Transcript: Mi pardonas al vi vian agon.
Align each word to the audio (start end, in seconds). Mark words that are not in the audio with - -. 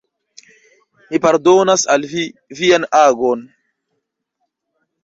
Mi 1.09 1.19
pardonas 1.25 1.85
al 1.97 2.09
vi 2.15 2.25
vian 2.63 2.89
agon. 3.05 3.47